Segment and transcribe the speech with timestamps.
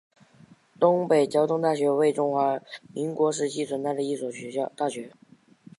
[0.79, 2.59] 东北交通大学为中华
[2.91, 4.27] 民国时期存在的一所
[4.75, 5.11] 大学。